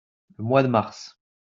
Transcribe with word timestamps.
Le 0.39 0.43
mois 0.45 0.63
de 0.63 0.67
mars. 0.67 1.19